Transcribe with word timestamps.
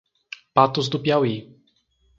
Patos 0.55 0.89
do 0.89 0.97
Piauí 1.03 1.35